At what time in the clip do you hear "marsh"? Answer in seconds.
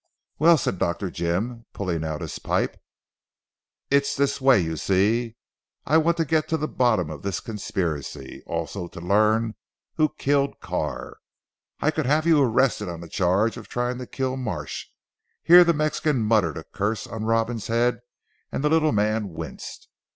14.37-14.87